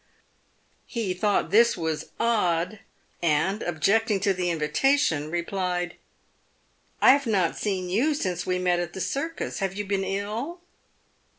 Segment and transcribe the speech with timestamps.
[0.87, 2.79] He thought this was odd,
[3.21, 5.95] and, objecting to the invitation, replied,"
[7.03, 10.61] I have not seen you since we met at the circus; have you been ill?"